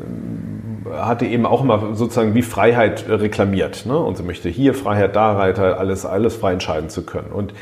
[0.91, 3.85] hatte eben auch immer sozusagen wie Freiheit reklamiert.
[3.85, 3.97] Ne?
[3.97, 7.31] Und sie möchte hier Freiheit, da Reiter, alles, alles frei entscheiden zu können.
[7.31, 7.53] Und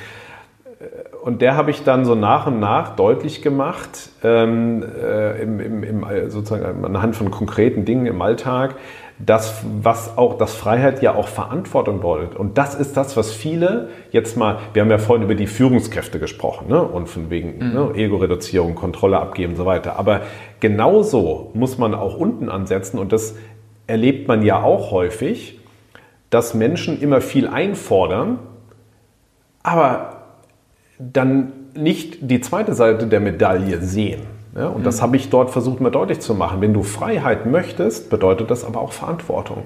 [1.25, 5.83] und der habe ich dann so nach und nach deutlich gemacht, ähm, äh, im, im,
[5.83, 8.75] im, sozusagen anhand von konkreten Dingen im Alltag,
[9.17, 12.35] dass was auch, dass Freiheit ja auch Verantwortung bedeutet.
[12.35, 16.19] Und das ist das, was viele jetzt mal, wir haben ja vorhin über die Führungskräfte
[16.19, 16.83] gesprochen, ne?
[16.83, 17.73] und von wegen mhm.
[17.73, 17.91] ne?
[17.95, 19.97] Ego-Reduzierung, Kontrolle abgeben und so weiter.
[19.97, 20.21] Aber
[20.59, 23.35] genauso muss man auch unten ansetzen und das
[23.87, 25.59] erlebt man ja auch häufig,
[26.29, 28.37] dass Menschen immer viel einfordern,
[29.63, 30.14] aber
[30.99, 34.21] dann nicht die zweite Seite der Medaille sehen.
[34.55, 34.83] Ja, und mhm.
[34.85, 36.61] das habe ich dort versucht mal deutlich zu machen.
[36.61, 39.63] Wenn du Freiheit möchtest, bedeutet das aber auch Verantwortung.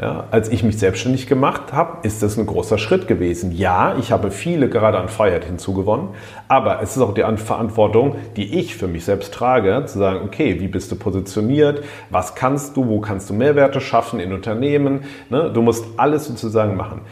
[0.00, 3.52] Ja, als ich mich selbstständig gemacht habe, ist das ein großer Schritt gewesen.
[3.52, 6.08] Ja, ich habe viele gerade an Freiheit hinzugewonnen,
[6.48, 10.58] aber es ist auch die Verantwortung, die ich für mich selbst trage, zu sagen, okay,
[10.58, 15.52] wie bist du positioniert, was kannst du, wo kannst du Mehrwerte schaffen in Unternehmen, ne?
[15.54, 17.02] du musst alles sozusagen machen.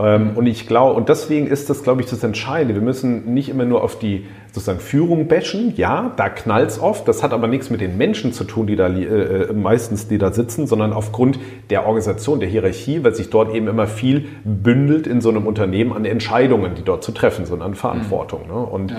[0.00, 2.74] Ähm, und ich glaube, und deswegen ist das, glaube ich, das Entscheidende.
[2.74, 5.74] Wir müssen nicht immer nur auf die sozusagen Führung bashen.
[5.76, 7.06] Ja, da knallt es oft.
[7.06, 10.18] Das hat aber nichts mit den Menschen zu tun, die da äh, äh, meistens, die
[10.18, 11.38] da sitzen, sondern aufgrund
[11.70, 15.92] der Organisation, der Hierarchie, weil sich dort eben immer viel bündelt in so einem Unternehmen
[15.92, 18.46] an Entscheidungen, die dort zu treffen sind, an Verantwortung.
[18.48, 18.54] Ne?
[18.54, 18.96] Und ja.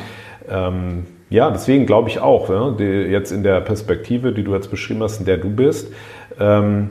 [0.49, 4.69] Ähm, ja, deswegen glaube ich auch, ne, die, jetzt in der Perspektive, die du jetzt
[4.69, 5.93] beschrieben hast, in der du bist,
[6.39, 6.89] ähm,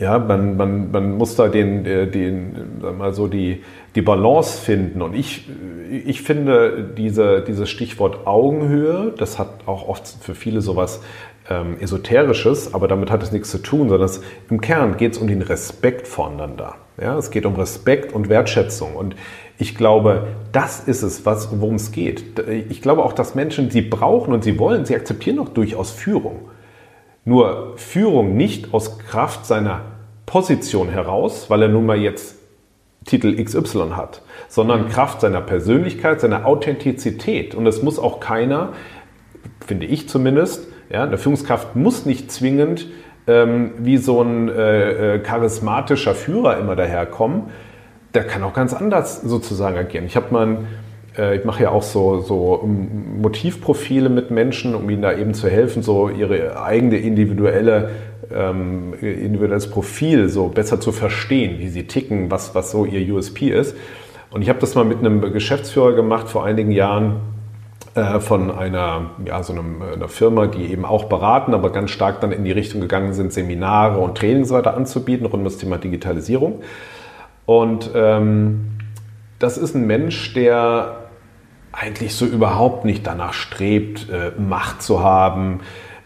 [0.00, 3.62] ja, man, man, man muss da den, äh, den, mal so die,
[3.94, 5.02] die Balance finden.
[5.02, 5.46] Und ich,
[6.06, 11.02] ich finde diese, dieses Stichwort Augenhöhe, das hat auch oft für viele sowas
[11.50, 15.18] ähm, Esoterisches, aber damit hat es nichts zu tun, sondern es, im Kern geht es
[15.18, 16.76] um den Respekt voneinander.
[16.98, 18.94] Ja, es geht um Respekt und Wertschätzung.
[18.94, 19.16] Und
[19.58, 22.38] ich glaube, das ist es, worum es geht.
[22.70, 26.48] Ich glaube auch, dass Menschen, sie brauchen und sie wollen, sie akzeptieren auch durchaus Führung.
[27.26, 29.82] Nur Führung nicht aus Kraft seiner
[30.30, 32.38] Position heraus, weil er nun mal jetzt
[33.04, 37.56] Titel XY hat, sondern Kraft seiner Persönlichkeit, seiner Authentizität.
[37.56, 38.72] Und es muss auch keiner,
[39.66, 42.86] finde ich zumindest, ja, eine Führungskraft muss nicht zwingend
[43.26, 47.46] ähm, wie so ein äh, äh, charismatischer Führer immer daherkommen.
[48.14, 50.04] Der kann auch ganz anders sozusagen agieren.
[50.04, 50.56] Ich habe mal äh,
[51.16, 52.68] ich mache ja auch so, so
[53.20, 57.90] Motivprofile mit Menschen, um ihnen da eben zu helfen, so ihre eigene individuelle
[58.32, 63.50] ähm, individuelles Profil so besser zu verstehen, wie sie ticken, was, was so ihr USP
[63.50, 63.76] ist.
[64.30, 67.16] Und ich habe das mal mit einem Geschäftsführer gemacht vor einigen Jahren
[67.94, 72.20] äh, von einer, ja, so einem, einer Firma, die eben auch beraten, aber ganz stark
[72.20, 75.78] dann in die Richtung gegangen sind, Seminare und Trainings weiter anzubieten rund um das Thema
[75.78, 76.60] Digitalisierung.
[77.46, 78.78] Und ähm,
[79.40, 80.99] das ist ein Mensch, der
[81.72, 85.60] eigentlich so überhaupt nicht danach strebt, äh, Macht zu haben,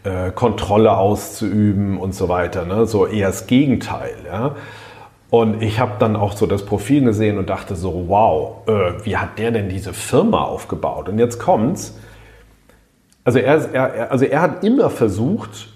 [0.04, 2.64] äh, Kontrolle auszuüben und so weiter.
[2.64, 2.86] Ne?
[2.86, 4.14] So eher das Gegenteil.
[4.26, 4.56] Ja?
[5.30, 9.16] Und ich habe dann auch so das Profil gesehen und dachte so, wow, äh, wie
[9.16, 11.08] hat der denn diese Firma aufgebaut?
[11.08, 11.98] Und jetzt kommt's.
[13.24, 15.72] Also er, er, also er hat immer versucht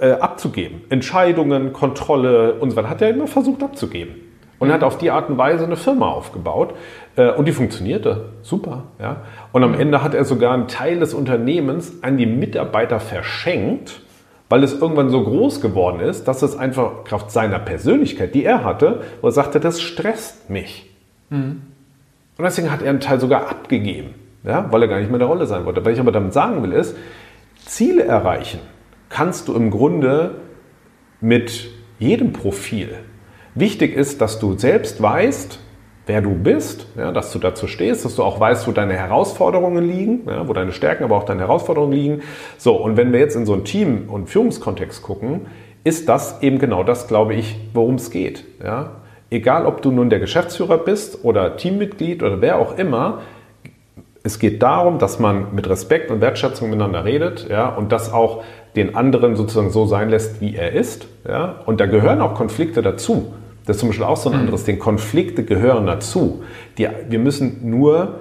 [0.00, 0.82] äh, abzugeben.
[0.90, 4.16] Entscheidungen, Kontrolle und so weiter hat er immer versucht abzugeben
[4.60, 6.74] und hat auf die Art und Weise eine Firma aufgebaut
[7.16, 8.84] äh, und die funktionierte super.
[9.00, 9.22] Ja?
[9.50, 9.74] Und am.
[9.74, 14.02] Ende hat er sogar einen Teil des Unternehmens an die Mitarbeiter verschenkt,
[14.48, 18.62] weil es irgendwann so groß geworden ist, dass es einfach Kraft seiner Persönlichkeit, die er
[18.62, 20.90] hatte, wo er sagte, das stresst mich.
[21.30, 21.62] Mhm.
[22.36, 24.66] Und deswegen hat er einen Teil sogar abgegeben, ja?
[24.70, 25.84] weil er gar nicht mehr in der Rolle sein wollte.
[25.84, 26.96] Was ich aber damit sagen will, ist,
[27.64, 28.60] Ziele erreichen
[29.08, 30.36] kannst du im Grunde
[31.20, 31.68] mit
[31.98, 32.94] jedem Profil.
[33.54, 35.58] Wichtig ist, dass du selbst weißt,
[36.06, 39.88] wer du bist, ja, dass du dazu stehst, dass du auch weißt, wo deine Herausforderungen
[39.88, 42.22] liegen, ja, wo deine Stärken, aber auch deine Herausforderungen liegen.
[42.58, 45.46] So, und wenn wir jetzt in so einen Team- und Führungskontext gucken,
[45.84, 48.44] ist das eben genau das, glaube ich, worum es geht.
[48.62, 48.96] Ja.
[49.30, 53.20] Egal, ob du nun der Geschäftsführer bist oder Teammitglied oder wer auch immer,
[54.22, 58.42] es geht darum, dass man mit Respekt und Wertschätzung miteinander redet ja, und das auch
[58.76, 61.06] den anderen sozusagen so sein lässt, wie er ist.
[61.26, 61.56] Ja.
[61.66, 63.32] Und da gehören auch Konflikte dazu.
[63.66, 64.40] Das ist zum Beispiel auch so ein mhm.
[64.40, 64.78] anderes Ding.
[64.78, 66.42] Konflikte gehören dazu.
[66.78, 68.20] Die, wir müssen nur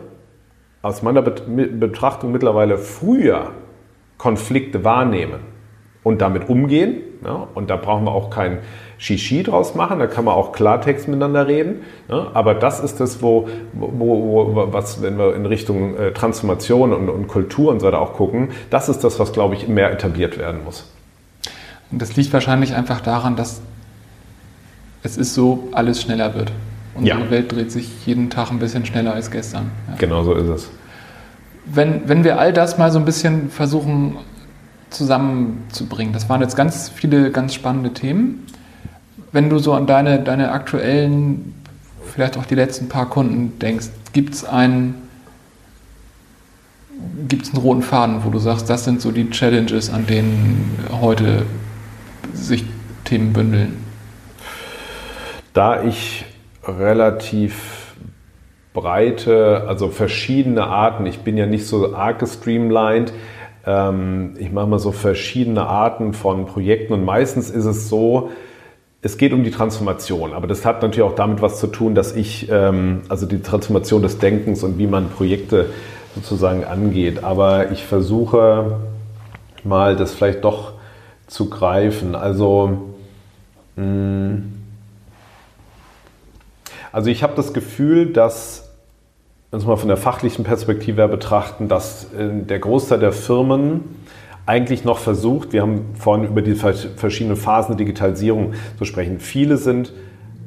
[0.82, 3.52] aus meiner Betrachtung mittlerweile früher
[4.18, 5.40] Konflikte wahrnehmen
[6.04, 7.02] und damit umgehen.
[7.22, 7.48] Ne?
[7.54, 8.60] Und da brauchen wir auch kein
[8.98, 11.82] Shishi draus machen, da kann man auch Klartext miteinander reden.
[12.08, 12.28] Ne?
[12.34, 17.10] Aber das ist das, wo, wo, wo, was, wenn wir in Richtung äh, Transformation und,
[17.10, 20.38] und Kultur und so weiter auch gucken, das ist das, was, glaube ich, mehr etabliert
[20.38, 20.90] werden muss.
[21.92, 23.62] Und das liegt wahrscheinlich einfach daran, dass
[25.04, 26.52] es ist so, alles schneller wird.
[26.96, 27.32] Unsere ja.
[27.32, 29.72] Welt dreht sich jeden Tag ein bisschen schneller als gestern.
[29.88, 29.96] Ja.
[29.98, 30.70] Genau so ist es.
[31.66, 34.18] Wenn, wenn wir all das mal so ein bisschen versuchen
[34.90, 38.46] zusammenzubringen, das waren jetzt ganz viele ganz spannende Themen.
[39.32, 41.54] Wenn du so an deine, deine aktuellen,
[42.12, 44.96] vielleicht auch die letzten paar Kunden denkst, gibt es einen,
[47.28, 51.46] gibt's einen roten Faden, wo du sagst, das sind so die Challenges, an denen heute
[52.34, 52.66] sich
[53.06, 53.89] Themen bündeln?
[55.54, 56.26] Da ich
[56.64, 57.96] relativ
[58.74, 63.12] breite, also verschiedene Arten, ich bin ja nicht so arg gestreamlined,
[63.66, 68.30] ähm, ich mache mal so verschiedene Arten von Projekten und meistens ist es so,
[69.02, 72.16] es geht um die Transformation, aber das hat natürlich auch damit was zu tun, dass
[72.16, 75.68] ich, ähm, also die Transformation des Denkens und wie man Projekte
[76.16, 77.24] sozusagen angeht.
[77.24, 78.78] Aber ich versuche
[79.64, 80.74] mal das vielleicht doch
[81.28, 82.16] zu greifen.
[82.16, 82.90] Also,
[83.78, 84.42] mh,
[86.92, 88.70] also ich habe das Gefühl, dass,
[89.52, 93.84] wenn wir mal von der fachlichen Perspektive her betrachten, dass äh, der Großteil der Firmen
[94.46, 99.20] eigentlich noch versucht, wir haben vorhin über die verschiedenen Phasen der Digitalisierung zu sprechen.
[99.20, 99.94] Viele sind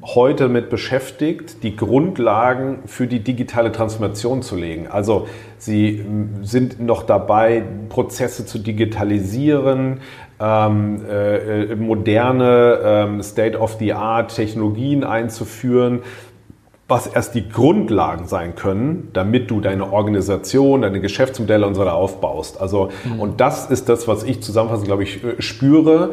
[0.03, 4.89] heute damit beschäftigt, die Grundlagen für die digitale Transformation zu legen.
[4.89, 5.29] Also
[5.59, 6.05] sie
[6.43, 10.01] sind noch dabei, Prozesse zu digitalisieren,
[10.41, 16.01] ähm, äh, moderne ähm, State-of-the-Art Technologien einzuführen,
[16.93, 21.95] was erst die Grundlagen sein können, damit du deine Organisation, deine Geschäftsmodelle und so weiter
[21.95, 22.61] aufbaust.
[22.61, 23.19] Also, mhm.
[23.19, 26.11] und das ist das, was ich zusammenfassend, glaube ich, äh, spüre.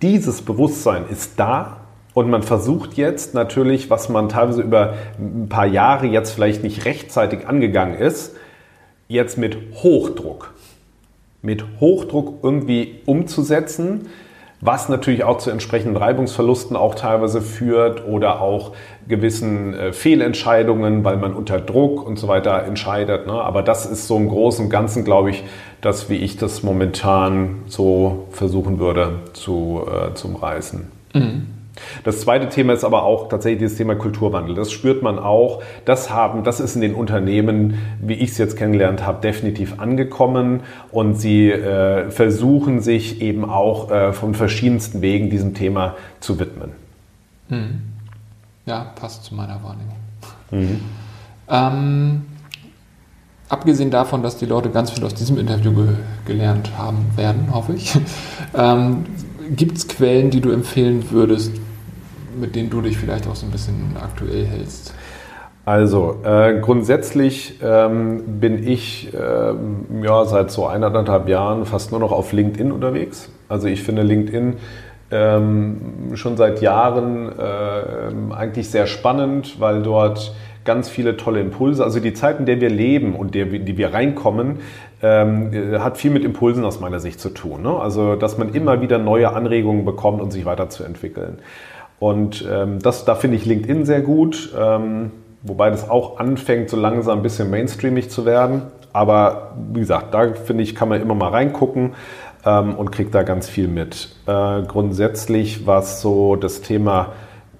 [0.00, 1.82] Dieses Bewusstsein ist da,
[2.14, 6.86] und man versucht jetzt natürlich, was man teilweise über ein paar Jahre jetzt vielleicht nicht
[6.86, 8.34] rechtzeitig angegangen ist,
[9.06, 10.54] jetzt mit Hochdruck,
[11.42, 14.08] mit Hochdruck irgendwie umzusetzen,
[14.60, 18.72] was natürlich auch zu entsprechenden Reibungsverlusten auch teilweise führt oder auch
[19.06, 23.26] gewissen äh, Fehlentscheidungen, weil man unter Druck und so weiter entscheidet.
[23.26, 23.34] Ne?
[23.34, 25.44] Aber das ist so im Großen und Ganzen, glaube ich,
[25.80, 30.90] das, wie ich das momentan so versuchen würde zu, äh, zum Reißen.
[31.14, 31.55] Mhm.
[32.04, 34.54] Das zweite Thema ist aber auch tatsächlich das Thema Kulturwandel.
[34.54, 35.62] Das spürt man auch.
[35.84, 40.60] Das haben, das ist in den Unternehmen, wie ich es jetzt kennengelernt habe, definitiv angekommen
[40.92, 46.72] und sie äh, versuchen sich eben auch äh, von verschiedensten Wegen diesem Thema zu widmen.
[47.48, 47.82] Mhm.
[48.66, 49.96] Ja, passt zu meiner Wahrnehmung.
[50.50, 50.80] Mhm.
[51.48, 52.22] Ähm,
[53.48, 55.88] abgesehen davon, dass die Leute ganz viel aus diesem Interview ge
[56.26, 57.96] gelernt haben werden, hoffe ich,
[58.54, 59.04] ähm,
[59.54, 61.52] gibt es Quellen, die du empfehlen würdest,
[62.38, 64.94] mit denen du dich vielleicht auch so ein bisschen aktuell hältst?
[65.64, 72.12] Also äh, grundsätzlich ähm, bin ich ähm, ja, seit so eineinhalb Jahren fast nur noch
[72.12, 73.30] auf LinkedIn unterwegs.
[73.48, 74.54] Also ich finde LinkedIn
[75.10, 82.00] ähm, schon seit Jahren äh, eigentlich sehr spannend, weil dort ganz viele tolle Impulse, also
[82.00, 84.58] die Zeit, in der wir leben und der, die wir reinkommen,
[85.02, 87.62] ähm, hat viel mit Impulsen aus meiner Sicht zu tun.
[87.62, 87.70] Ne?
[87.70, 91.38] Also dass man immer wieder neue Anregungen bekommt und sich weiterzuentwickeln.
[91.98, 96.76] Und ähm, das, da finde ich LinkedIn sehr gut, ähm, wobei das auch anfängt, so
[96.76, 98.62] langsam ein bisschen mainstreamig zu werden.
[98.92, 101.94] Aber wie gesagt, da finde ich, kann man immer mal reingucken
[102.44, 104.14] ähm, und kriegt da ganz viel mit.
[104.26, 107.12] Äh, grundsätzlich, was so das Thema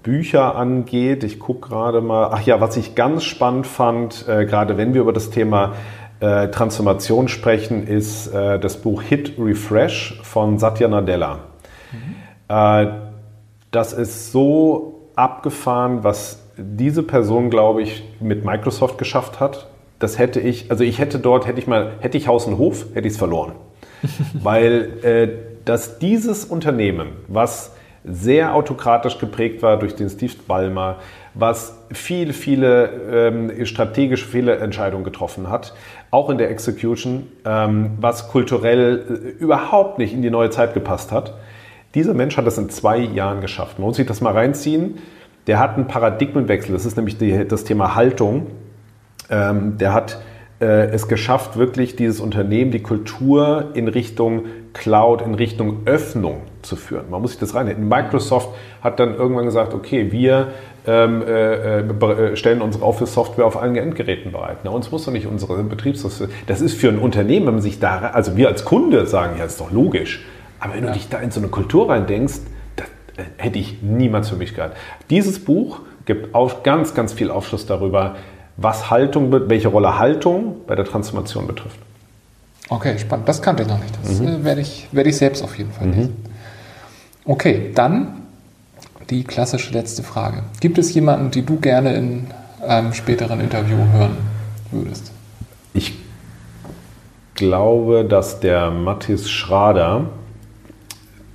[0.03, 4.77] Bücher angeht, ich gucke gerade mal, ach ja, was ich ganz spannend fand, äh, gerade
[4.77, 5.75] wenn wir über das Thema
[6.21, 11.41] äh, Transformation sprechen, ist äh, das Buch Hit Refresh von Satya Nadella.
[11.93, 13.06] Mhm.
[13.77, 19.67] Das ist so abgefahren, was diese Person, glaube ich, mit Microsoft geschafft hat.
[19.99, 22.87] Das hätte ich, also ich hätte dort, hätte ich mal, hätte ich Haus und Hof,
[22.95, 23.53] hätte ich es verloren.
[24.33, 25.29] Weil äh,
[25.67, 30.97] dass dieses Unternehmen, was sehr autokratisch geprägt war durch den Steve Ballmer,
[31.35, 35.75] was viele, viele ähm, strategische Fehlentscheidungen getroffen hat,
[36.11, 41.13] auch in der Execution, ähm, was kulturell äh, überhaupt nicht in die neue Zeit gepasst
[41.13, 41.35] hat,
[41.97, 43.79] dieser Mensch hat das in zwei Jahren geschafft.
[43.79, 44.99] Man muss sich das mal reinziehen.
[45.47, 46.73] Der hat einen Paradigmenwechsel.
[46.73, 48.49] Das ist nämlich die, das Thema Haltung.
[49.31, 50.21] Ähm, der hat
[50.61, 54.45] äh, es geschafft, wirklich dieses Unternehmen, die Kultur in Richtung
[54.75, 57.11] Cloud, in Richtung Öffnung zu führen.
[57.11, 57.89] Man muss sich das reinnehmen.
[57.89, 58.51] Microsoft
[58.83, 60.49] hat dann irgendwann gesagt, okay, wir
[60.87, 64.59] ähm, äh, äh stellen unsere Office-Software auf allen Endgeräten bereit.
[64.65, 66.29] Na, uns muss doch nicht unsere Betriebssoftware.
[66.47, 69.47] Das ist für ein Unternehmen, wenn man sich da, also wir als Kunde sagen, ja,
[69.47, 70.27] ist doch logisch.
[70.61, 72.41] Aber wenn du dich da in so eine Kultur reindenkst,
[72.77, 72.87] das
[73.17, 74.77] äh, hätte ich niemals für mich gehabt.
[75.11, 78.17] Dieses Buch gibt auch ganz, ganz viel Aufschluss darüber,
[78.57, 81.79] was Haltung, welche Rolle Haltung bei der Transformation betrifft.
[82.69, 83.29] Okay, spannend.
[83.29, 83.95] Das kannte ich noch nicht.
[84.03, 84.29] Das mhm.
[84.29, 86.03] Äh, werde ich, werde ich selbst auf jeden Fall lesen.
[86.03, 87.31] Mhm.
[87.31, 88.23] Okay, dann
[89.11, 90.43] die klassische letzte Frage.
[90.61, 92.27] Gibt es jemanden, die du gerne in
[92.67, 94.17] einem späteren Interview hören
[94.73, 95.13] würdest?
[95.75, 95.95] Ich
[97.35, 100.07] glaube, dass der Mathis Schrader,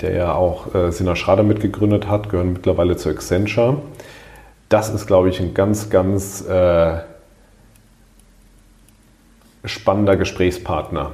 [0.02, 3.78] der ja auch äh, Sina Schrader mitgegründet hat, gehören mittlerweile zu Accenture.
[4.70, 6.99] Das ist, glaube ich, ein ganz, ganz äh,
[9.66, 11.12] spannender Gesprächspartner,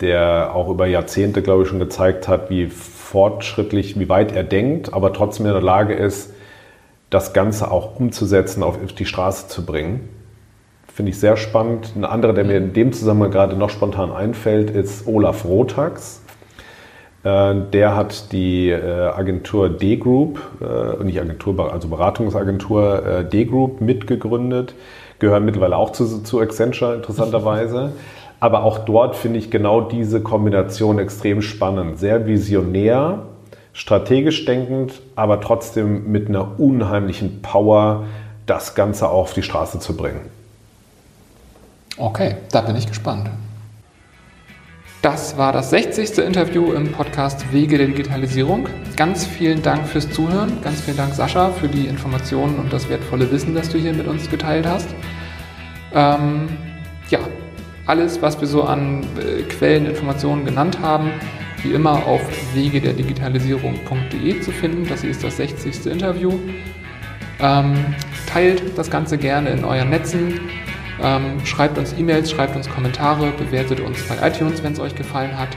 [0.00, 4.92] der auch über Jahrzehnte, glaube ich, schon gezeigt hat, wie fortschrittlich, wie weit er denkt,
[4.92, 6.32] aber trotzdem in der Lage ist,
[7.10, 10.08] das Ganze auch umzusetzen, auf die Straße zu bringen.
[10.92, 11.92] Finde ich sehr spannend.
[11.96, 16.23] Ein anderer, der mir in dem Zusammenhang gerade noch spontan einfällt, ist Olaf Rotax.
[17.24, 24.74] Äh, der hat die äh, Agentur D-Group, äh, nicht Agentur, also Beratungsagentur D-Group mitgegründet
[25.18, 27.92] gehören mittlerweile auch zu, zu Accenture interessanterweise.
[28.40, 31.98] Aber auch dort finde ich genau diese Kombination extrem spannend.
[31.98, 33.22] Sehr visionär,
[33.72, 38.04] strategisch denkend, aber trotzdem mit einer unheimlichen Power,
[38.44, 40.20] das Ganze auf die Straße zu bringen.
[41.96, 43.30] Okay, da bin ich gespannt.
[45.04, 46.16] Das war das 60.
[46.24, 48.70] Interview im Podcast Wege der Digitalisierung.
[48.96, 50.62] Ganz vielen Dank fürs Zuhören.
[50.62, 54.06] Ganz vielen Dank, Sascha, für die Informationen und das wertvolle Wissen, das du hier mit
[54.06, 54.88] uns geteilt hast.
[55.92, 56.48] Ähm,
[57.10, 57.18] ja,
[57.84, 61.10] alles, was wir so an äh, Quellen, Informationen genannt haben,
[61.62, 62.22] wie immer auf
[62.54, 64.88] wegederdigitalisierung.de zu finden.
[64.88, 65.84] Das hier ist das 60.
[65.84, 66.32] Interview.
[67.40, 67.94] Ähm,
[68.26, 70.40] teilt das Ganze gerne in euren Netzen.
[71.04, 75.38] Ähm, schreibt uns E-Mails, schreibt uns Kommentare, bewertet uns bei iTunes, wenn es euch gefallen
[75.38, 75.50] hat.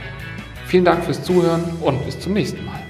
[0.66, 2.87] Vielen Dank fürs Zuhören und bis zum nächsten Mal.